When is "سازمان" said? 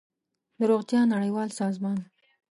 1.59-1.99